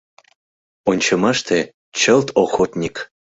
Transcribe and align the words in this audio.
Ончымаште— 0.89 1.59
чылт 1.99 2.27
охотник. 2.43 2.95